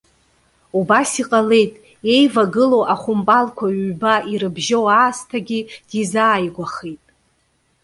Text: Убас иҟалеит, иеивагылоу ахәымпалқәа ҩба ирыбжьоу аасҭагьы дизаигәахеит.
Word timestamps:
Убас 0.79 1.11
иҟалеит, 1.21 1.73
иеивагылоу 2.09 2.83
ахәымпалқәа 2.93 3.65
ҩба 3.79 4.13
ирыбжьоу 4.31 4.85
аасҭагьы 4.99 5.59
дизаигәахеит. 5.89 7.03